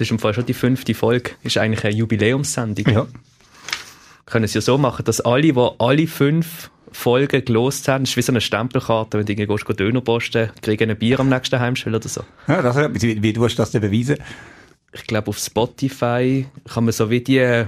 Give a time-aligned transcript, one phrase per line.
[0.00, 1.32] Das ist im Fall schon die fünfte Folge.
[1.42, 2.86] Ist eigentlich eine Jubiläumssendung.
[2.90, 3.06] Ja.
[4.24, 8.22] Können Sie ja so machen, dass alle, die alle fünf Folgen gelost haben, ist wie
[8.22, 12.08] so eine Stempelkarte, wenn du irgendwie Döner posten, kriegen ein Bier am nächsten Heimspiel oder
[12.08, 12.22] so.
[12.48, 14.16] Ja, das, wie, wie du hast das denn beweisen?
[14.94, 17.66] Ich glaube, auf Spotify kann man so wie die,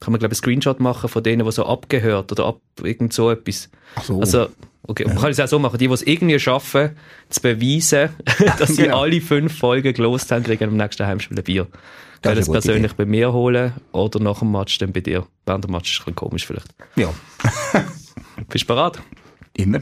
[0.00, 3.30] kann man glaube einen Screenshot machen von denen, die so abgehört oder ab, irgend so
[3.30, 3.68] etwas.
[3.96, 4.20] Ach so.
[4.20, 4.48] Also,
[4.82, 5.08] okay, ja.
[5.08, 6.96] man kann es auch so machen, die, die es irgendwie schaffen,
[7.28, 8.10] zu beweisen,
[8.58, 9.02] dass sie genau.
[9.02, 11.66] alle fünf Folgen gelost haben, kriegen am nächsten Heimspiel ein Bier.
[12.22, 13.04] Das Können es persönlich Idee.
[13.04, 15.26] bei mir holen oder nach dem Match dann bei dir.
[15.46, 16.74] Während dem Match ist es ein bisschen komisch vielleicht.
[16.96, 17.12] Ja.
[18.48, 18.98] Bist du bereit?
[19.54, 19.80] Immer.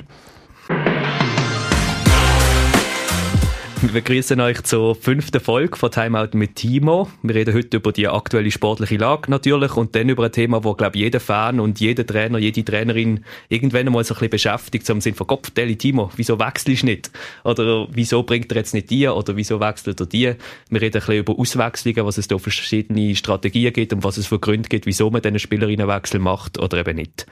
[3.83, 7.11] Wir begrüßen euch zur fünften Folge von Timeout mit Timo.
[7.23, 10.73] Wir reden heute über die aktuelle sportliche Lage natürlich und dann über ein Thema, wo,
[10.73, 15.02] glaube jeder Fan und jeder Trainer, jede Trainerin irgendwann einmal so ein bisschen beschäftigt, im
[15.02, 17.11] Sinn von Kopf, Timo, wieso wechselst du nicht?
[17.45, 19.09] Oder wieso bringt er jetzt nicht die?
[19.09, 20.33] Oder wieso wechselt er die?
[20.71, 24.27] Wir reden ein bisschen über Auswechslungen, was es da verschiedene Strategien gibt und was es
[24.27, 27.27] für Gründe gibt, wieso man diesen Spielerinnenwechsel macht oder eben nicht.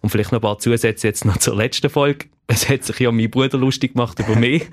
[0.00, 2.26] Und vielleicht noch ein paar Zusätze jetzt noch zur letzten Folge.
[2.50, 4.66] Es hat sich ja mein Bruder lustig gemacht über mich.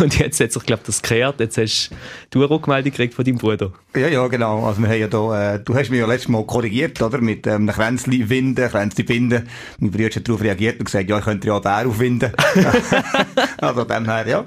[0.00, 1.40] Und jetzt hat sich, glaube ich, das geklärt.
[1.40, 1.90] Jetzt hast
[2.30, 3.72] du eine Rückmeldung gekriegt von deinem Bruder.
[3.96, 4.66] Ja, ja, genau.
[4.66, 7.22] Also wir haben ja da, äh, du hast mich ja letztes Mal korrigiert, oder?
[7.22, 9.48] Mit ähm, einem Kränzli winden, Kränzli binden.
[9.78, 12.30] Mein Bruder hat darauf reagiert und gesagt, ja, ich könnte ja Bär aufwinden.
[13.58, 14.44] also dem her, ja.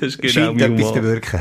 [0.00, 1.40] Das ist genau Scheint etwas bewirken.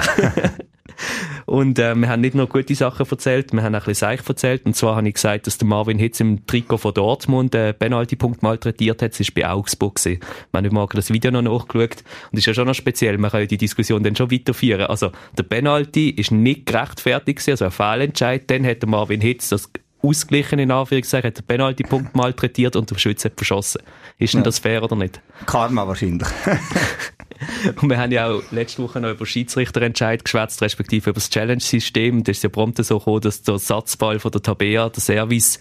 [1.45, 4.27] Und äh, wir haben nicht nur gute Sachen erzählt, wir haben auch ein bisschen Seich
[4.27, 4.65] erzählt.
[4.65, 8.43] Und zwar habe ich gesagt, dass der Marvin Hitz im Trikot von Dortmund einen Penalty-Punkt
[8.43, 9.19] malträtiert hat.
[9.19, 9.95] Das war bei Augsburg.
[9.95, 10.19] Gewesen.
[10.19, 11.97] Wir haben heute Morgen das Video noch nachgeschaut.
[11.97, 13.17] Und das ist ja schon noch speziell.
[13.17, 14.85] Man kann ja die Diskussion dann schon weiterführen.
[14.87, 18.49] Also, der Penalty ist nicht gerechtfertigt gewesen, also ein Fehlentscheid.
[18.49, 19.69] Dann hat der Marvin Hitz das
[20.03, 23.81] ausgeglichen, in Anführungszeichen, hat den Penalty-Punkt malträtiert und der Schütze hat verschossen.
[24.17, 24.45] Ist denn ja.
[24.45, 25.21] das fair oder nicht?
[25.45, 26.27] Karma wahrscheinlich.
[27.81, 32.23] Und wir haben ja auch letzte Woche noch über Schiedsrichterentscheid geschwätzt, respektive über das Challenge-System.
[32.23, 35.59] Das ist ja prompt so gekommen, dass der Satzball von der Tabea, der Service,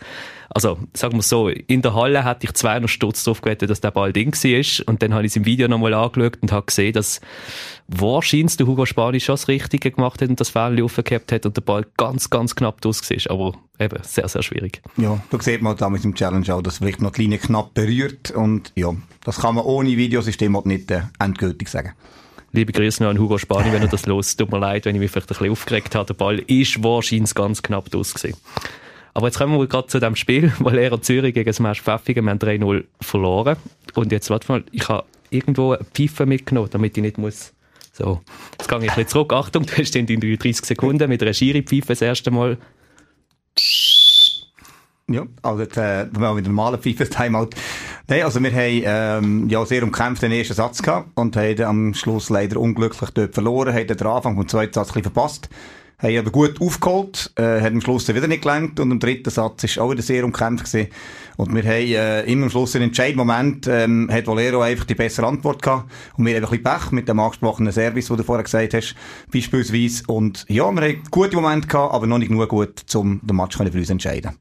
[0.53, 3.93] also sagen wir so, in der Halle hatte ich 200 Stutz drauf gewettet, dass der
[3.93, 4.89] Ball Ding war.
[4.89, 7.21] Und dann habe ich es im Video nochmal angeschaut und habe gesehen, dass
[7.87, 11.57] wahrscheinlich der Hugo Spanisch schon das Richtige gemacht hat und das Fähnchen aufgehabt hat und
[11.57, 13.31] der Ball ganz, ganz knapp draus war.
[13.31, 14.83] Aber eben, sehr, sehr schwierig.
[14.97, 18.33] Ja, da sieht man damals im Challenge auch, dass vielleicht noch die Linie knapp berührt
[18.33, 18.93] und ja,
[19.25, 21.93] das kann man ohne Videosystem nicht äh, endgültig sagen.
[22.53, 24.35] Liebe Grüße noch an Hugo Spani, wenn er das los.
[24.35, 26.07] Tut mir leid, wenn ich mich vielleicht ein bisschen aufgeregt habe.
[26.07, 28.37] Der Ball ist wahrscheinlich ganz knapp draus gewesen.
[29.15, 32.31] Aber jetzt kommen wir gerade zu dem Spiel, weil Lehrer Zürich gegen Smash Pfäffigen, wir
[32.31, 33.57] haben 3-0 verloren.
[33.95, 37.53] Und jetzt, warte mal, ich habe irgendwo eine Pfeife mitgenommen, damit ich nicht muss...
[37.93, 38.21] So,
[38.53, 39.33] jetzt gehe ich ein bisschen zurück.
[39.33, 42.57] Achtung, du hast in 33 Sekunden mit einer Schiri-Pfeife das erste Mal.
[45.09, 47.51] Ja, also jetzt, äh, mal mit normalen Pfeife-Timeout.
[48.07, 48.83] Nein, also wir haben
[49.25, 53.35] ähm, ja sehr umkämpft den ersten Satz gehabt und haben am Schluss leider unglücklich dort
[53.35, 55.49] verloren, haben den Anfang vom zweiten Satz ein bisschen verpasst
[56.03, 59.65] haben aber gut aufgeholt, äh, hat am Schluss wieder nicht gelangt und im dritten Satz
[59.65, 60.91] ist auch wieder sehr umkämpft gewesen.
[61.37, 65.27] Und wir haben äh, immer am Schluss einen Entscheidmoment, ähm, hat Valero einfach die bessere
[65.27, 68.45] Antwort gehabt und wir haben ein bisschen Pech mit dem angesprochenen Service, den du vorher
[68.45, 68.95] gesagt hast,
[69.33, 70.05] beispielsweise.
[70.07, 73.57] Und ja, wir haben gute Momente gehabt, aber noch nicht genug gut, um den Match
[73.57, 74.37] für uns entscheiden.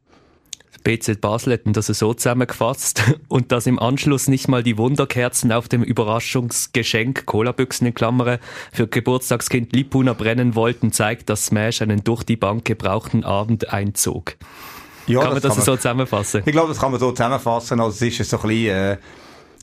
[0.83, 5.67] BZ Basel hätten das so zusammengefasst und dass im Anschluss nicht mal die Wunderkerzen auf
[5.67, 8.39] dem Überraschungsgeschenk Colabüchsen in Klammern
[8.71, 14.35] für Geburtstagskind Lipuna brennen wollten, zeigt, dass Smash einen durch die Bank gebrauchten Abend einzog.
[15.07, 16.43] Ja, kann man das, das kann man, so zusammenfassen?
[16.45, 17.79] Ich glaube, das kann man so zusammenfassen.
[17.79, 18.97] Also es ist so ein bisschen, äh,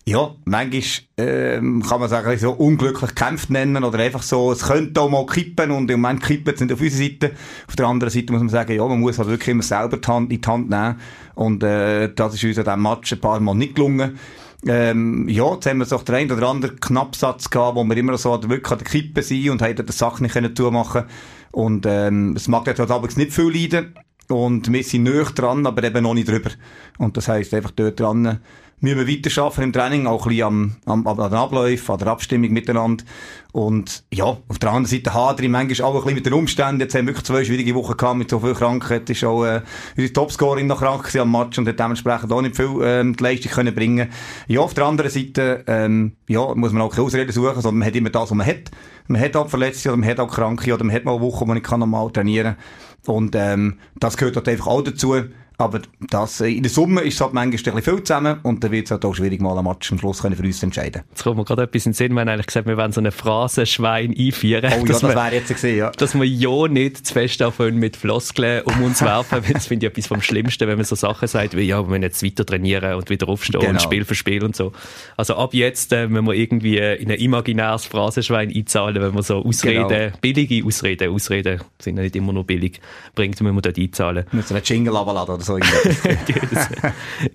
[0.09, 0.83] ja, manchmal
[1.17, 5.27] ähm, kann man sagen, so unglücklich gekämpft nennen oder einfach so, es könnte auch mal
[5.27, 7.33] kippen und im Moment kippen es nicht auf unserer Seite.
[7.67, 10.07] Auf der anderen Seite muss man sagen, ja, man muss halt wirklich immer selber die
[10.07, 11.01] Hand in die Hand nehmen
[11.35, 14.17] und äh, das ist uns an diesem Match ein paar Mal nicht gelungen.
[14.65, 18.17] Ähm, ja, jetzt haben wir so den einen oder anderen Knappsatz gehabt, wo wir immer
[18.17, 21.05] so wirklich an der Kippe sind und haben die Sache nicht können machen
[21.51, 23.95] und ähm, es mag jetzt halt nicht viel leiden
[24.29, 26.51] und wir sind näher dran, aber eben noch nicht drüber.
[26.99, 28.41] Und das heisst einfach dort dran
[28.81, 32.09] müssen wir weiterarbeiten im Training, auch ein bisschen am, am, an den Abläufen, an der
[32.09, 33.05] Abstimmung miteinander.
[33.53, 36.81] Und ja, auf der anderen Seite hadere ich manchmal auch ein bisschen mit den Umständen.
[36.81, 39.09] Jetzt haben wir wirklich zwei schwierige Wochen gehabt mit so viel Krankheit.
[39.09, 39.63] Ist auch äh,
[39.97, 43.53] unsere Topscorerin noch krank am Match und hat dementsprechend auch nicht viel ähm, die Leistung
[43.53, 44.11] können bringen
[44.47, 47.89] Ja, auf der anderen Seite ähm, ja, muss man auch keine Ausreden suchen, sondern man
[47.89, 48.71] hat immer das, was man hat.
[49.09, 51.41] Man hat auch Verletzte oder man hat auch Kranke oder man hat mal eine Woche,
[51.41, 53.15] wo man nicht normal trainieren kann.
[53.15, 55.15] Und ähm, das gehört halt einfach auch dazu.
[55.59, 55.81] Aber
[56.11, 58.73] das, äh, in der Summe ist es halt manchmal ein bisschen viel zusammen und dann
[58.73, 61.03] wird es halt auch schwierig, mal ein Match am Schluss können für uns zu entscheiden.
[61.11, 63.01] Jetzt kommt mir gerade etwas in den Sinn, wir haben eigentlich gesagt, wir wollen so
[63.01, 64.71] eine Phrasenschwein einführen.
[64.75, 65.91] Oh ja, das wäre jetzt gesehen, ja.
[65.93, 69.87] Dass wir ja nicht zu fest anfangen mit Floskeln um uns werfen, weil das finde
[69.87, 72.45] ich etwas vom Schlimmsten, wenn man so Sachen sagt, wie, ja, wir müssen jetzt weiter
[72.45, 73.73] trainieren und wieder aufstehen genau.
[73.73, 74.73] und Spiel für Spiel und so.
[75.17, 79.23] Also ab jetzt, äh, wenn wir irgendwie äh, in ein imaginäres Phrasenschwein einzahlen, wenn wir
[79.23, 80.17] so Ausreden, genau.
[80.21, 82.81] billige Ausreden, Ausreden sind ja nicht immer nur billig,
[83.15, 84.27] bringt, müssen wir dort einzahlen.
[84.33, 85.59] Müssen wir einen Jingle abladen so.
[86.27, 86.69] jedes,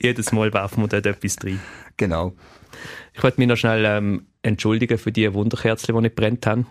[0.01, 1.59] jedes Mal werfen wir dort etwas rein.
[1.97, 2.33] Genau.
[3.13, 6.65] Ich wollte mich noch schnell ähm, entschuldigen für die Wunderkerzen, die nicht brennt haben.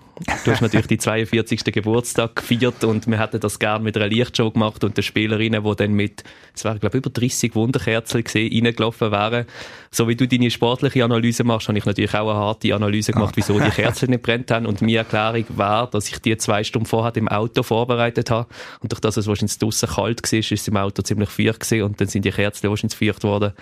[0.45, 1.65] Du hast natürlich die 42.
[1.65, 5.77] Geburtstag gefeiert und wir hätten das gerne mit einer Lichtshow gemacht und den Spielerinnen, die
[5.77, 6.25] dann mit,
[6.55, 9.47] es waren glaube ich über 30 Wunderkerzen gesehen, reingelaufen wären.
[9.93, 13.37] So wie du deine sportliche Analyse machst, habe ich natürlich auch eine harte Analyse gemacht,
[13.37, 16.87] wieso die Kerzen nicht brennt haben und meine Erklärung war, dass ich die zwei Stunden
[16.87, 18.49] vorher im Auto vorbereitet habe
[18.81, 21.85] und durch das es wahrscheinlich draussen kalt war, ist es im Auto ziemlich feucht gewesen
[21.85, 23.53] und dann sind die Kerzen wahrscheinlich feucht worden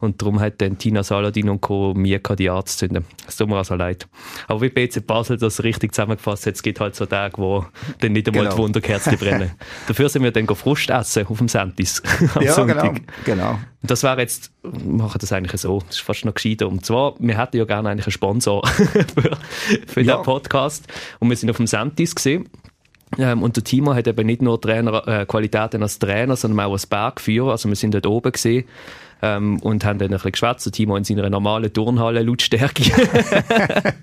[0.00, 1.94] und darum hat dann Tina Saladin und Co.
[1.94, 3.04] mir die anzünden.
[3.26, 4.08] Es tut mir also leid.
[4.48, 7.66] Aber wie BC Basel das richtig zusammengefasst hat, es gibt halt so Tage, wo
[8.00, 8.56] dann nicht einmal genau.
[8.56, 9.52] die Wunderkerzen brennen.
[9.86, 12.02] Dafür sind wir dann Frust essen auf dem Sentis
[12.34, 12.94] am ja, Sonntag.
[13.24, 13.58] Genau, genau.
[13.82, 16.68] Das wäre jetzt, wir machen das eigentlich so, das ist fast noch gescheiter.
[16.68, 19.36] Und zwar, wir hätten ja gerne eigentlich einen Sponsor für,
[19.86, 20.16] für ja.
[20.16, 20.86] den Podcast.
[21.18, 22.48] Und wir sind auf dem Sentis gesehen.
[23.18, 26.72] Ähm, und der Timo hat eben nicht nur Trainer, äh, Qualitäten als Trainer, sondern auch
[26.72, 27.50] als Bergführer.
[27.50, 28.64] Also wir sind dort oben gesehen
[29.24, 30.70] ähm, und haben dann ein bisschen geschwätzt.
[30.72, 32.84] Timo in seiner normalen Turnhalle Lautstärke.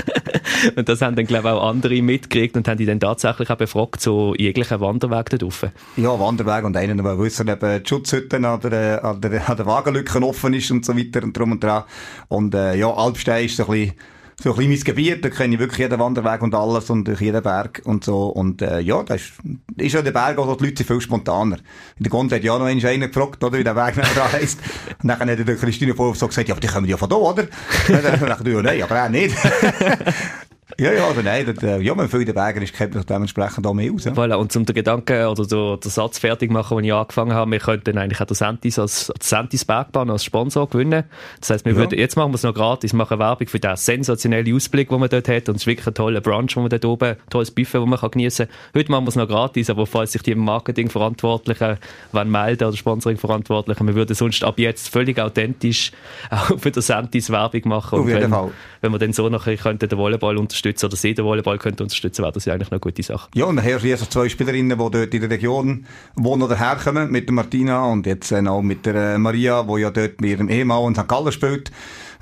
[0.76, 3.58] und das haben dann, glaube ich, auch andere mitgekriegt und haben die dann tatsächlich auch
[3.58, 5.68] befragt, so jeglichen Wanderweg da drauf.
[5.98, 9.66] Ja, Wanderweg und einen, der wissen, ob die Schutzhütten an der, an der, an der
[9.66, 11.84] Wagenlücke offen ist und so weiter und drum und dran.
[12.28, 13.94] Und äh, ja, Alpstein ist so ein bisschen
[14.42, 17.82] so ein kleines Gebiet, da kenne ich wirklich jeden Wanderweg und alles und jeden Berg
[17.86, 18.28] und so.
[18.28, 19.34] Und äh, ja, das ist,
[19.78, 21.58] ist ja der Berg, also die Leute sind viel spontaner.
[21.98, 24.60] In der Grund hat ja noch einmal einer gefragt, oder, wie der Weg nachher heisst.
[25.02, 27.16] Und dann hat der Christine vorher so gesagt, ja, aber die kommen ja von da,
[27.16, 27.44] oder?
[27.44, 27.50] Und
[28.04, 29.36] dann dachte ich, ja, nein, aber auch nicht.
[30.80, 33.92] Ja, ja, also nein, das, ja, wenn viel Wäger ist, kennt man dementsprechend auch mehr
[33.92, 34.06] aus.
[34.06, 34.12] Ja.
[34.14, 37.52] Voilà, und zum den Gedanken oder den, den Satz fertig machen, den ich angefangen habe,
[37.52, 41.04] wir könnten eigentlich auch den Sentis als, Sentis Bergbahn als Sponsor gewinnen.
[41.40, 41.78] Das heisst, wir ja.
[41.78, 45.10] würden, jetzt machen wir es noch gratis, machen Werbung für den sensationellen Ausblick, den man
[45.10, 47.52] dort hat und es ist wirklich ein toller Brunch, den man dort oben, ein tolles
[47.52, 48.80] Buffet, das man kann geniessen kann.
[48.80, 51.78] Heute machen wir es noch gratis, aber falls sich die Marketingverantwortlichen
[52.12, 55.92] wenn melden oder Sponsoring-Verantwortlichen, wir würden sonst ab jetzt völlig authentisch
[56.30, 58.00] auch für den Sentis Werbung machen.
[58.00, 58.52] Auf jeden wenn, Fall.
[58.82, 62.24] wenn wir dann so nachher könnten den Volleyball unterstützen oder sie den Volleyball könnten unterstützen,
[62.24, 63.30] wäre das ja eigentlich eine gute Sache.
[63.36, 65.86] Ja, und hast du jetzt zwei Spielerinnen, die dort in der Region
[66.16, 69.82] wohnen oder herkommen, mit der Martina und jetzt äh, auch mit der äh, Maria, die
[69.82, 71.08] ja dort mit ihrem Ehemann in St.
[71.08, 71.72] Gallen spielt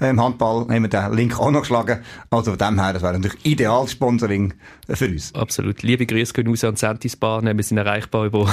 [0.07, 1.99] im Handball, haben wir den Link auch noch geschlagen.
[2.29, 4.53] Also von dem her, das wäre natürlich ideales Sponsoring
[4.87, 5.33] für uns.
[5.35, 5.83] Absolut.
[5.83, 7.45] Liebe Grüße gehen raus an Sentisbahn.
[7.45, 8.49] Wir sind erreichbar über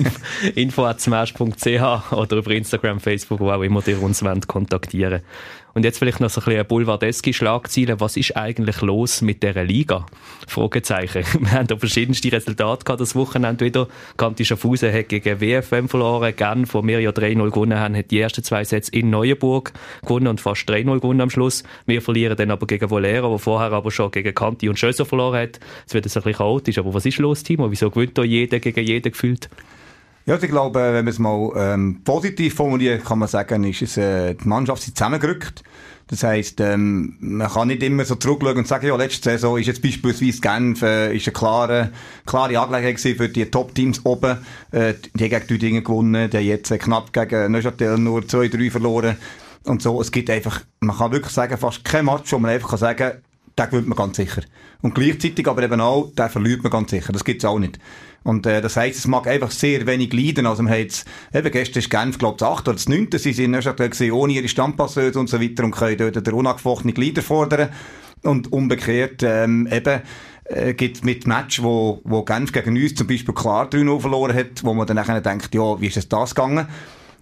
[0.54, 5.22] info.smash.ch oder über Instagram, Facebook, wo auch immer ihr uns wollt, kontaktieren
[5.76, 8.00] und jetzt vielleicht noch so ein bisschen eine boulevardeske Schlagzeile.
[8.00, 10.06] Was ist eigentlich los mit dieser Liga?
[10.48, 11.22] Fragezeichen.
[11.40, 13.86] Wir haben da verschiedenste Resultate gehabt das Wochenende wieder.
[14.16, 16.34] Kanti Schaffhausen hat gegen WFM verloren.
[16.34, 20.28] Genf, wo wir ja 3-0 gewonnen haben, hat die ersten zwei Sätze in Neuenburg gewonnen
[20.28, 21.62] und fast 3-0 gewonnen am Schluss.
[21.84, 25.42] Wir verlieren dann aber gegen Volera, wo vorher aber schon gegen Kanti und Schösser verloren
[25.42, 25.60] hat.
[25.86, 26.78] Es wird jetzt ein bisschen chaotisch.
[26.78, 27.70] Aber was ist los, Timo?
[27.70, 29.50] Wieso gewinnt da jeder gegen jeden gefühlt?
[30.26, 33.82] Ja, also ich glaube, wenn man es mal ähm, positiv formuliert, kann man sagen, ist
[33.82, 35.62] es, äh, die Mannschaft ist zusammengerückt.
[36.08, 39.68] Das heisst, ähm, man kann nicht immer so zurückschauen und sagen, ja, letzte Saison ist
[39.68, 41.92] jetzt beispielsweise Genf, äh, ist eine klare,
[42.26, 44.38] klare Angelegenheit für die Top-Teams oben.
[44.72, 49.16] Äh, die haben gegen Tüdingen gewonnen, die jetzt äh, knapp gegen Neuchâtel nur 2-3 verloren.
[49.62, 52.70] Und so, es gibt einfach, man kann wirklich sagen, fast kein Match, wo man einfach
[52.70, 53.12] kann sagen
[53.58, 54.42] den gewinnt man ganz sicher.
[54.82, 57.12] Und gleichzeitig aber eben auch, den verliert man ganz sicher.
[57.12, 57.78] Das gibt's auch nicht.
[58.22, 60.46] Und äh, das heisst, es mag einfach sehr wenig leiden.
[60.46, 63.08] Also man hat jetzt, eben gestern ist Genf, glaube ich, das 8 oder das 9.
[63.12, 66.96] Sie sind erst gesehen, ohne ihre Stammpasseuse und so weiter und können dort den unangefochtenen
[66.96, 67.70] Leader fordern.
[68.22, 70.02] Und umgekehrt ähm, eben
[70.44, 74.64] äh, gibt mit Match, wo, wo Genf gegen uns zum Beispiel klar 3 verloren hat,
[74.64, 76.66] wo man dann nachher denkt, ja, wie ist es das gegangen?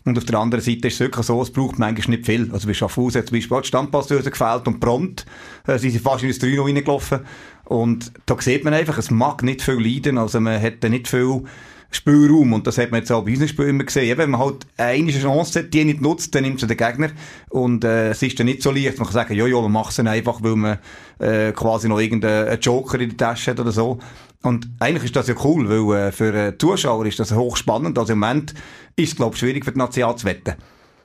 [0.04, 2.50] Und auf der anderen Seite ist es wirklich so, es braucht manchmal nicht viel.
[2.52, 5.24] Also bei Schaffhausen hat zum Beispiel die Stammpasseuse gefällt und prompt
[5.66, 7.20] äh, sie sind fast in das 3 reingelaufen.
[7.64, 11.44] Und da sieht man einfach, es mag nicht viel leiden, also man hat nicht viel
[11.90, 12.52] Spielraum.
[12.52, 14.18] Und das hat man jetzt auch bei unseren Spielen immer gesehen.
[14.18, 17.10] Wenn man halt eine Chance hat, die nicht nutzt, dann nimmt sie den Gegner.
[17.48, 18.98] Und äh, es ist dann nicht so leicht.
[18.98, 20.78] Man kann sagen, ja, man macht es einfach, weil man
[21.18, 23.98] äh, quasi noch irgendeinen Joker in der Tasche hat oder so.
[24.42, 27.98] Und eigentlich ist das ja cool, weil äh, für äh, Zuschauer ist das hochspannend.
[27.98, 28.54] Also im Moment
[28.96, 30.54] ist es, glaube ich, schwierig für die National zu wetten.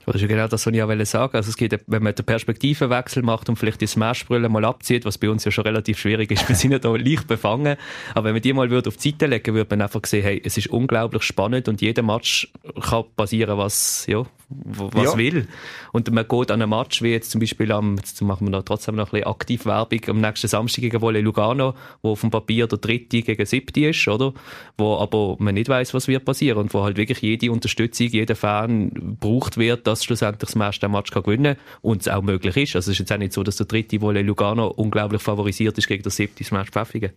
[0.06, 2.26] Das ist ja genau das, was ich auch sagen Also es geht, wenn man den
[2.26, 6.32] Perspektivenwechsel macht und vielleicht die Smashbrille mal abzieht, was bei uns ja schon relativ schwierig
[6.32, 7.78] ist, wir sind ja da leicht befangen,
[8.16, 10.42] aber wenn man die mal würde auf die Seite legen würde, man einfach sehen, hey,
[10.44, 15.18] es ist unglaublich spannend und jeder Match kann passieren, was, ja, was ja.
[15.18, 15.48] will.
[15.92, 18.64] Und man geht an einem Match, wie jetzt zum Beispiel am, jetzt machen wir noch
[18.64, 22.32] trotzdem noch ein bisschen aktiv Werbung, am nächsten Samstag gegen Wolle Lugano, wo auf dem
[22.32, 24.34] Papier der dritte gegen siebte ist, oder?
[24.78, 28.36] Wo aber man nicht weiß, was wird passieren und wo halt wirklich jede Unterstützung, jeder
[28.36, 32.58] Fan braucht wird, dass schlussendlich das Match den Match kann gewinnen und es auch möglich
[32.58, 32.76] ist.
[32.76, 35.88] Also es ist jetzt auch nicht so, dass der dritte Wolle Lugano unglaublich favorisiert ist
[35.88, 37.12] gegen der siebte Smash Pfäffigen.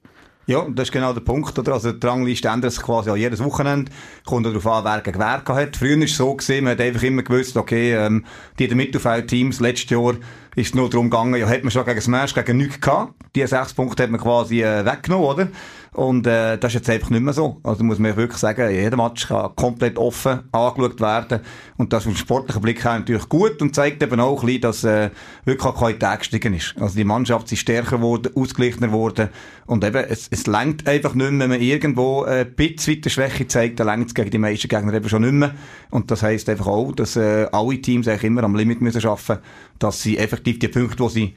[0.46, 1.74] Ja, das ist genau der Punkt, oder?
[1.74, 3.92] Also, die Rangliste ändert sich quasi jedes Wochenende.
[4.26, 5.76] Kommt darauf an, wer gegen wer hat.
[5.76, 8.24] Früher war es so gewesen, man hat einfach immer gewusst, okay, ähm,
[8.58, 10.14] die Mittelfeld-Teams, letztes Jahr
[10.54, 13.14] ist nur darum gegangen, ja, hat man schon gegen Smash, gegen nichts gehabt.
[13.34, 15.48] Die sechs Punkte hat man quasi, äh, weggenommen, oder?
[15.94, 17.60] Und äh, das ist jetzt einfach nicht mehr so.
[17.62, 21.40] Also muss man wirklich sagen, jeder Match kann komplett offen angeschaut werden.
[21.76, 24.84] Und das vom sportlichen Blick her natürlich gut und zeigt eben auch ein bisschen, dass
[24.84, 25.10] äh,
[25.44, 26.74] wirklich auch Qualität gestiegen ist.
[26.80, 29.28] Also die Mannschaft ist stärker geworden, ausgeglichener geworden.
[29.66, 33.10] Und eben, es, es längt einfach nicht mehr, wenn man irgendwo äh, ein bisschen weiter
[33.10, 35.54] Schwäche zeigt, dann längt es gegen die meisten Gegner eben schon nicht mehr.
[35.90, 39.42] Und das heisst einfach auch, dass äh, alle Teams eigentlich immer am Limit müssen arbeiten
[39.82, 41.34] dass sie effektiv die Punkte, die sie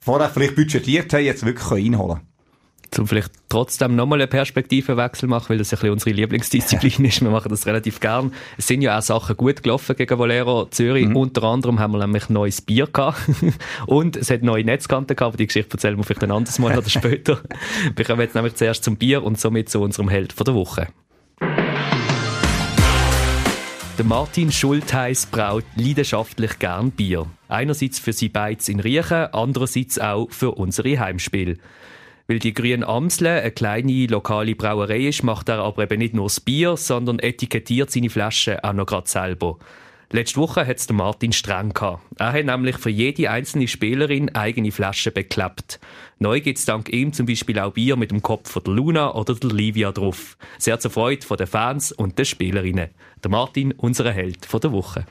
[0.00, 2.28] vorher vielleicht budgetiert haben, jetzt wirklich einholen können
[2.98, 7.22] um vielleicht trotzdem nochmal einen Perspektivenwechsel machen, weil das ein bisschen unsere Lieblingsdisziplin ist.
[7.22, 8.34] Wir machen das relativ gern.
[8.58, 11.06] Es sind ja auch Sachen gut gelaufen gegen Valero Zürich.
[11.06, 11.16] Mhm.
[11.16, 13.18] Unter anderem haben wir nämlich neues Bier gehabt.
[13.86, 16.76] Und es hat neue Netzkanten gehabt, aber die Geschichte erzählen wir vielleicht ein anderes Mal
[16.76, 17.40] oder später.
[17.96, 20.88] wir kommen jetzt nämlich zuerst zum Bier und somit zu unserem Held von der Woche.
[24.02, 27.26] Der Martin Schultheiss braut leidenschaftlich gern Bier.
[27.46, 31.56] Einerseits für sie beides in Riechen, andererseits auch für unsere Heimspiele.
[32.26, 36.24] Weil die Grüne Amsle eine kleine lokale Brauerei ist, macht er aber eben nicht nur
[36.24, 39.58] das Bier, sondern etikettiert seine Flaschen auch noch gerade selber.
[40.14, 42.02] Letzte Woche hat es Martin streng gehabt.
[42.18, 45.80] Er hat nämlich für jede einzelne Spielerin eigene Flaschen beklebt.
[46.18, 49.14] Neu gibt es dank ihm zum Beispiel auch Bier mit dem Kopf von der Luna
[49.14, 50.36] oder der Livia drauf.
[50.58, 52.90] Sehr zur Freude von den Fans und den Spielerinnen.
[53.24, 55.06] Der Martin, unser Held von der Woche.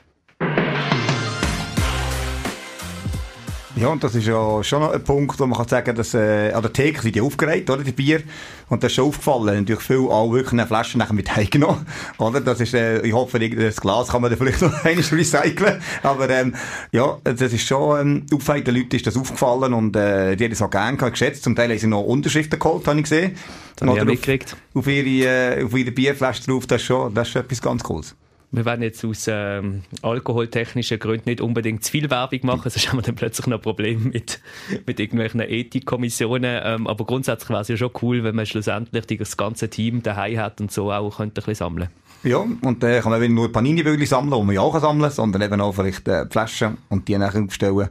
[3.75, 6.51] Ja, und das ist ja schon noch ein Punkt, wo man kann sagen, dass äh,
[6.51, 8.21] an der Theke sind die aufgereiht, oder, die Bier.
[8.67, 9.59] Und das ist schon aufgefallen.
[9.59, 11.85] Natürlich viel auch wirklich eine Flasche nachher mit heimgenommen,
[12.17, 12.41] oder?
[12.41, 15.81] Das ist, äh, ich hoffe, das Glas kann man dann vielleicht noch einmal recyceln.
[16.03, 16.53] Aber, ähm,
[16.91, 20.51] ja, das ist schon, ähm, auffallend, den Leuten ist das aufgefallen und, äh, die haben
[20.51, 21.43] das auch gerne geschätzt.
[21.43, 23.37] Zum Teil haben sie noch Unterschriften geholt, habe ich gesehen.
[23.77, 24.57] Das habe ich mitgekriegt.
[24.73, 27.61] Auf, auf ihre, äh, auf ihre Bierflasche drauf, das ist schon, das ist schon etwas
[27.61, 28.15] ganz Cooles
[28.51, 32.97] wir werden jetzt aus ähm, alkoholtechnischen Gründen nicht unbedingt zu viel Werbung machen, sonst haben
[32.97, 34.41] wir dann plötzlich noch Probleme mit,
[34.85, 36.61] mit irgendwelchen Ethikkommissionen.
[36.63, 40.37] Ähm, aber grundsätzlich wäre es ja schon cool, wenn man schlussendlich das ganze Team daheim
[40.37, 41.89] hat und so auch könnte ein bisschen sammeln
[42.23, 45.01] ja, und dann äh, kann man nicht nur Panini-Bögli sammeln, die man ja auch sammeln
[45.01, 47.89] kann, sondern eben auch vielleicht äh, Flaschen und die nachher aufstellen.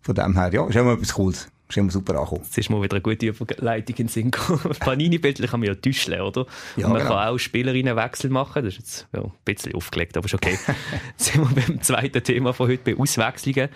[0.00, 2.42] Von dem her, ja, ist immer etwas Cooles ist immer super angekommen.
[2.48, 6.46] Das ist mal wieder eine gute Überleitung in Sinn Panini-Bildchen kann man ja täuschen, oder?
[6.76, 7.10] Ja, man genau.
[7.10, 8.64] kann auch Spielerinnenwechsel machen.
[8.64, 10.58] Das ist jetzt ja, ein bisschen aufgelegt, aber ist okay.
[11.18, 13.68] Jetzt sind wir beim zweiten Thema von heute, bei Auswechslungen.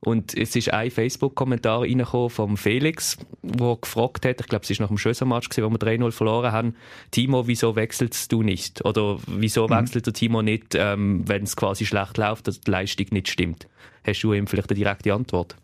[0.00, 4.84] Und es ist ein Facebook-Kommentar reingekommen vom Felix, der gefragt hat, ich glaube, es war
[4.84, 6.76] nach dem Schösser-Match, wo wir 3-0 verloren haben,
[7.10, 8.84] Timo, wieso wechselst du nicht?
[8.84, 9.72] Oder wieso mhm.
[9.72, 13.66] wechselt der Timo nicht, ähm, wenn es quasi schlecht läuft, dass die Leistung nicht stimmt?
[14.06, 15.56] Hast du ihm vielleicht eine direkte Antwort?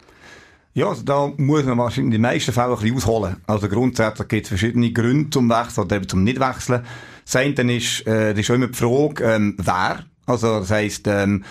[0.76, 3.36] Ja, also da muss man wahrscheinlich in den meisten Fällen ein bisschen ausholen.
[3.46, 6.84] Also grundsätzlich gibt es verschiedene Gründe zum Wechseln oder eben zum Nicht-Wechseln.
[7.24, 10.04] Das eine ist, äh, das ist auch immer die Frage, ähm, wer.
[10.26, 11.44] Also das heisst, ähm,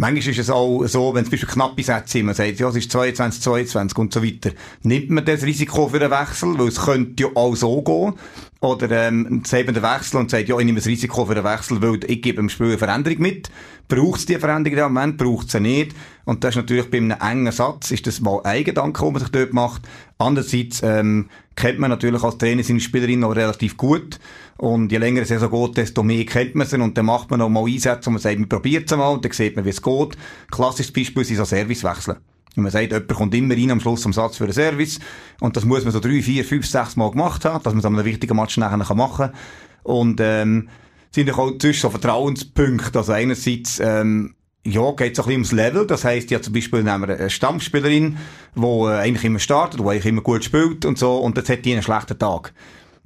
[0.00, 2.68] Manchmal ist es auch so, wenn es zum Beispiel knappe Sätze sind, man sagt, ja,
[2.68, 4.52] es ist 22, 22 und so weiter,
[4.84, 8.14] nimmt man das Risiko für einen Wechsel, weil es könnte ja auch so gehen.
[8.60, 11.44] Oder ähm, sagt man den Wechsel und sagt, ja, ich nehme das Risiko für den
[11.44, 13.50] Wechsel, weil ich gebe dem Spiel eine Veränderung mit.
[13.86, 15.94] Braucht es die Veränderung im Moment, braucht es sie nicht.
[16.24, 19.20] Und das ist natürlich bei einem engen Satz, ist das mal ein Gedanke, den man
[19.20, 19.82] sich dort macht.
[20.18, 24.18] Andererseits ähm, kennt man natürlich als Trainer seine Spielerinnen noch relativ gut.
[24.56, 26.78] Und je länger es so geht, desto mehr kennt man sie.
[26.78, 29.24] Und dann macht man noch mal Einsätze, und man sagt, man probiert es mal, und
[29.24, 30.18] dann sieht man, wie es geht.
[30.50, 32.18] Klassisches Beispiel sind so Servicewechseln.
[32.58, 34.98] Und man sagt, jemand kommt immer rein am Schluss zum Satz für einen Service.
[35.40, 37.84] Und das muss man so drei, vier, fünf, sechs Mal gemacht haben, dass man es
[37.86, 39.34] an einem wichtigen Match nachher machen kann.
[39.82, 40.68] Und, ähm,
[41.10, 42.98] sind auch zwischen so Vertrauenspunkte.
[42.98, 44.34] Also einerseits, ähm,
[44.66, 45.86] ja, geht so ein bisschen ums Level.
[45.86, 48.18] Das heisst, ja, zum Beispiel nehmen wir eine Stammspielerin,
[48.54, 51.64] die äh, eigentlich immer startet, die eigentlich immer gut spielt und so, und jetzt hat
[51.64, 52.52] die einen schlechten Tag.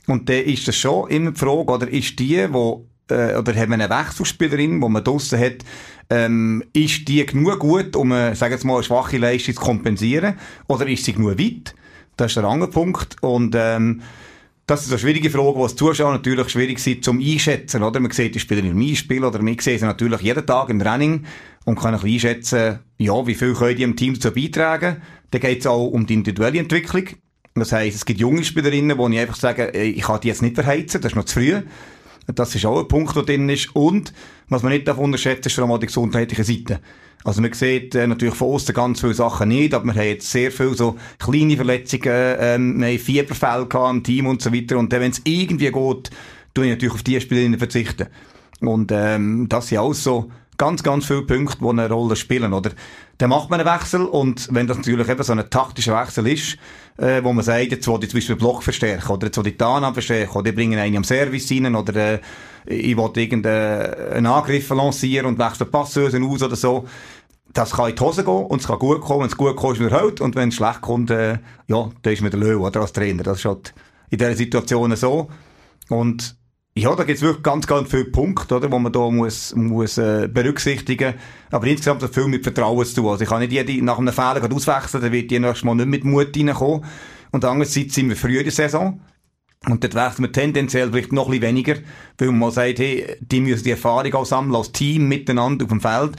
[0.08, 3.70] Und dann ist das schon immer die Frage, oder ist die, wo, äh, oder haben
[3.70, 5.58] wir eine Wechselspielerin, die man draussen hat,
[6.10, 10.34] ähm, ist die genug gut, um, äh, sagen wir mal, eine schwache Leistung zu kompensieren?
[10.68, 11.74] Oder ist sie genug weit?
[12.16, 13.16] Das ist der andere Punkt.
[13.22, 14.02] Und, ähm,
[14.66, 17.98] das ist eine schwierige Frage, die als Zuschauer natürlich schwierig ist zum Einschätzen, oder?
[17.98, 21.24] Man sieht die Spieler im Einspiel oder man sieht sie natürlich jeden Tag im Training.
[21.64, 25.02] und kann ein bisschen einschätzen, ja, wie viel können die im Team dazu beitragen.
[25.30, 27.04] Dann geht es auch um die individuelle Entwicklung.
[27.54, 30.54] Das heisst, es gibt junge Spielerinnen, wo ich einfach sage, ich kann die jetzt nicht
[30.54, 31.60] verheizen, das ist noch zu früh.
[32.34, 33.74] Das ist auch ein Punkt, der drin ist.
[33.74, 34.12] Und,
[34.48, 36.80] was man nicht unterschätzen ist vor allem die gesundheitliche Seite.
[37.24, 40.30] Also man sieht äh, natürlich von außen ganz viele Sachen nicht, aber wir haben jetzt
[40.30, 44.76] sehr viele so kleine Verletzungen, ähm, wir haben Fieberfälle im Team und so weiter.
[44.76, 46.10] Und wenn es irgendwie geht,
[46.54, 48.08] tue ich natürlich auf die Spielerinnen verzichten.
[48.60, 52.70] Und ähm, das sind auch so ganz, ganz viele Punkte, die eine Rolle spielen, oder?
[53.18, 56.56] Dann macht man einen Wechsel und wenn das natürlich eben so ein taktischer Wechsel ist,
[56.96, 59.56] äh, wo man sagt, jetzt will ich zum Beispiel Block verstärken oder jetzt will ich
[59.56, 62.20] die Annahme verstärken oder ich bringe einen am Service rein oder äh,
[62.66, 66.84] ich will irgendeinen Angriff lancieren und wechsle Passösen aus oder so.
[67.52, 69.20] Das kann in die Hose gehen und es kann gut kommen.
[69.20, 72.12] Wenn es gut kommt, ist man halt und wenn es schlecht kommt, äh, ja, dann
[72.12, 73.22] ist man der Löwe oder als Trainer.
[73.22, 73.74] Das ist halt
[74.10, 75.28] in dieser Situation so.
[75.88, 76.36] Und
[76.74, 79.98] ja, da gibt es wirklich ganz, ganz viele Punkte, oder, wo man da muss, muss
[79.98, 81.14] äh, berücksichtigen.
[81.50, 83.10] Aber insgesamt hat viel mit Vertrauen zu tun.
[83.10, 85.88] Also ich kann nicht jede nach einem Fehler auswechseln, dann wird die nächstes Mal nicht
[85.88, 86.84] mit Mut reinkommen.
[87.30, 89.00] Und andererseits sind wir früher in der Saison.
[89.68, 91.74] Und dort wechseln wir tendenziell vielleicht noch ein bisschen weniger,
[92.18, 95.80] weil man sagt, hey, die müssen die Erfahrung auch sammeln als Team miteinander auf dem
[95.80, 96.12] Feld.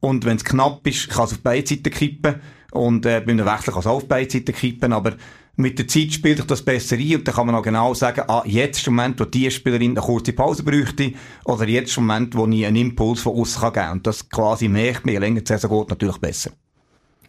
[0.00, 2.36] Und wenn es knapp ist, kann es auf beide Seiten kippen.
[2.70, 4.92] Und äh, bei einem Wechsel kann es auch auf beide Seiten kippen.
[4.92, 5.14] Aber
[5.56, 8.24] mit der Zeit spielt sich das besser ein und dann kann man auch genau sagen,
[8.28, 11.12] ah, jetzt ist der Moment, wo die Spielerin eine kurze Pause bräuchte
[11.44, 13.92] oder jetzt ist der Moment, wo ich einen Impuls von außen geben kann.
[13.92, 16.50] Und das quasi merkt man, je länger die Saison geht, natürlich besser.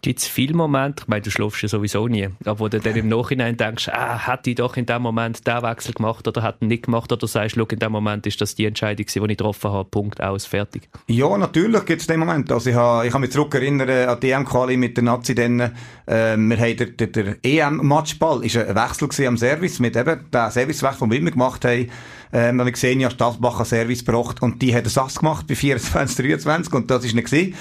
[0.07, 2.95] Gibt es viele Momente, ich meine, du schläfst ja sowieso nie, aber wo du dann
[2.95, 6.63] im Nachhinein denkst, ah, hätte ich doch in dem Moment den Wechsel gemacht oder hätte
[6.63, 9.27] ihn nicht gemacht oder sagst, schau, in dem Moment ist das die Entscheidung, die ich
[9.27, 10.87] getroffen habe, Punkt, aus, fertig.
[11.07, 12.49] Ja, natürlich gibt es den Moment.
[12.53, 16.37] Also ich habe ich ha mich zurückerinnern an die EM-Quali mit der Nazi dann, äh,
[16.37, 20.99] wir haben der, der, der EM-Matchball, ist ein Wechsel am Service, mit eben dem Servicewechsel,
[21.01, 21.89] den wir immer gemacht haben,
[22.31, 25.55] ähm, habe ich gesehen, ja, Stadtbach Service gebracht und die hat einen Sass gemacht bei
[25.55, 27.55] 24, 23 und das ist nicht gewesen.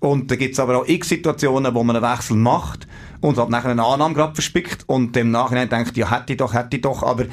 [0.00, 2.86] Und da gibt's aber auch x Situationen, wo man einen Wechsel macht
[3.20, 6.54] und halt nachher eine Annahme gerade verspickt und im Nachhinein denkt, ja, hätte ich doch,
[6.54, 7.24] hätte ich doch, aber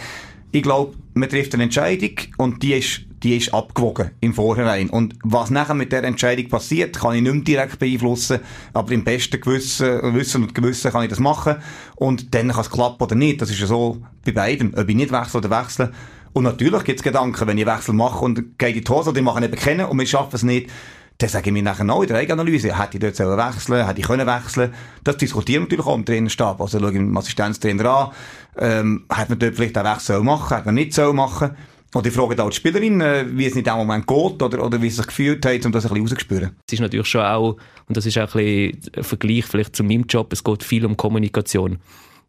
[0.51, 4.89] ich glaube, man trifft eine Entscheidung und die ist, die ist abgewogen im Vorhinein.
[4.89, 8.39] Und was nachher mit der Entscheidung passiert, kann ich nicht mehr direkt beeinflussen,
[8.73, 11.57] aber im besten Gewissen, Wissen und Gewissen kann ich das machen
[11.95, 13.41] und dann kann es klappen oder nicht.
[13.41, 15.91] Das ist ja so bei beiden, ob ich nicht wechsle oder wechsle.
[16.33, 19.21] Und natürlich gibt es Gedanken, wenn ich Wechsel mache und gehe in die Hose, die
[19.21, 20.69] machen eben kennen und wir schaffen es nicht,
[21.17, 23.99] dann sage ich mir nachher noch in der Eigenanalyse, hätte ich dort sollen wechseln, hätte
[23.99, 24.73] ich können wechseln.
[25.03, 26.59] Das diskutieren natürlich auch im Trainerstab.
[26.59, 28.11] Also schaue ich den Assistenztrainer an,
[28.57, 31.51] ähm, hat man dort vielleicht einen Wechsel machen, hat man nicht so machen.
[31.93, 34.81] Oder ich frage auch die Spielerin, äh, wie es in dem Moment geht oder, oder
[34.81, 36.51] wie sie sich gefühlt hat, um das ein bisschen rauszuspüren.
[36.67, 37.55] Es ist natürlich schon auch,
[37.87, 40.85] und das ist auch ein bisschen ein Vergleich vielleicht zu meinem Job, es geht viel
[40.85, 41.79] um Kommunikation.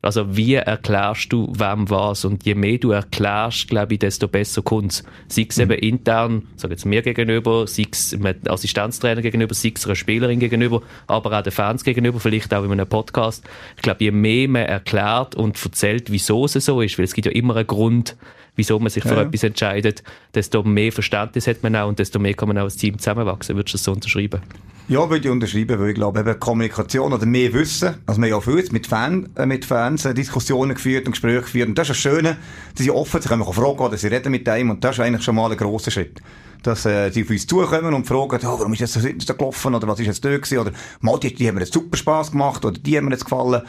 [0.02, 2.24] Also wie erklärst du wem was?
[2.24, 5.04] Und je mehr du erklärst, glaube ich, desto besser kommt es.
[5.28, 5.62] Sei es mhm.
[5.62, 10.38] eben intern, sag jetzt mir gegenüber, sei es einem Assistenztrainer gegenüber, sei es einer Spielerin
[10.38, 13.44] gegenüber, aber auch den Fans gegenüber, vielleicht auch in einem Podcast.
[13.76, 17.26] Ich glaube, je mehr man erklärt und erzählt, wieso es so ist, weil es gibt
[17.26, 18.16] ja immer einen Grund,
[18.56, 19.22] wieso man sich für ja.
[19.22, 20.02] etwas entscheidet,
[20.34, 23.56] desto mehr Verständnis hat man auch und desto mehr kann man auch als Team zusammenwachsen.
[23.56, 24.40] Würdest du das so unterschreiben?
[24.88, 28.40] Ja, würde ich unterschreiben, weil ich glaube, eben Kommunikation oder mehr Wissen, also wir haben
[28.40, 31.90] ja viel mit, Fan, äh, mit Fans äh, Diskussionen geführt und Gespräche geführt und das
[31.90, 32.36] ist das Schöne,
[32.74, 35.00] dass sie offen, sie können auch fragen oder sie reden mit einem und das ist
[35.00, 36.22] eigentlich schon mal ein grosser Schritt.
[36.62, 39.00] Dass äh, sie auf uns zukommen und fragen, oh, warum ist das so
[39.34, 41.96] gelaufen oder was ist jetzt da gewesen oder mal, die, die haben mir jetzt super
[41.96, 43.62] Spass gemacht oder die haben mir jetzt gefallen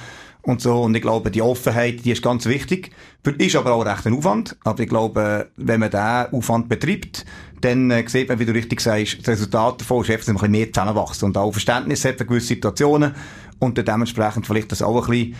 [0.48, 0.82] und so.
[0.82, 2.92] Und ich glaube, die Offenheit, die ist ganz wichtig.
[3.38, 4.56] Ist aber auch recht ein Aufwand.
[4.64, 7.26] Aber ich glaube, wenn man diesen Aufwand betreibt,
[7.60, 10.36] dann äh, sieht man, wie du richtig sagst, das Resultat davon ist einfach, dass man
[10.38, 13.14] ein bisschen mehr zusammenwachsen und auch Verständnis hat für gewisse Situationen
[13.60, 15.36] und dementsprechend vielleicht das auch ein bisschen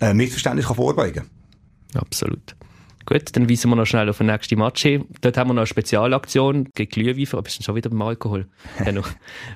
[0.00, 1.24] äh, Missverständnis kann vorbeugen
[1.94, 2.54] Absolut.
[3.06, 5.04] Gut, dann weisen wir noch schnell auf den nächsten Match hin.
[5.20, 8.46] Dort haben wir noch eine Spezialaktion gegen Glühwein für, bist du schon wieder beim Alkohol?
[8.84, 9.02] genau.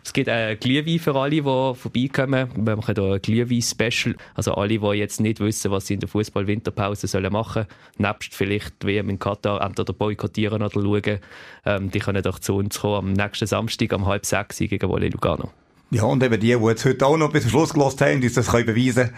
[0.04, 2.50] Es gibt ein Glühwein für alle, die vorbeikommen.
[2.56, 4.16] Wir machen hier ein Glühwein-Special.
[4.34, 7.66] Also alle, die jetzt nicht wissen, was sie in der Fußball-Winterpause sollen machen,
[7.98, 11.20] nebst vielleicht WM in Katar entweder boykottieren oder schauen,
[11.64, 15.08] ähm, die können doch zu uns kommen am nächsten Samstag um halb sechs gegen Wolle
[15.08, 15.50] Lugano.
[15.90, 18.32] Ja, und eben die, die jetzt heute auch noch bis zum Schluss gelost haben, die
[18.32, 19.10] das können beweisen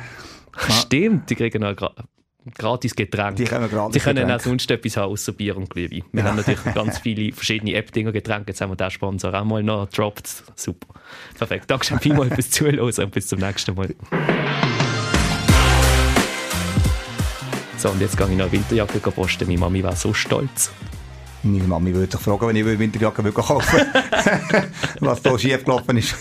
[0.68, 1.76] Stimmt, die kriegen noch
[2.54, 3.42] gratis Getränke.
[3.42, 4.36] Die können gratis Sie können Getränke.
[4.36, 6.02] auch sonst etwas haben, außer Bier und Glühwein.
[6.12, 6.28] Wir ja.
[6.28, 8.48] haben natürlich ganz viele verschiedene App-Dinger Getränke.
[8.48, 10.44] Jetzt haben wir den Sponsor auch mal noch gedroppt.
[10.54, 10.94] Super.
[11.36, 11.70] Perfekt.
[11.70, 13.94] Danke schon vielmals fürs Zuhören und bis zum nächsten Mal.
[17.76, 19.46] So, und jetzt gehe ich noch eine Winterjacke posten.
[19.46, 20.72] Meine Mami war so stolz.
[21.44, 24.68] Meine Mami würde sich fragen, wenn ich Winterjacke kaufen würde,
[25.00, 26.16] was da schief gelaufen ist.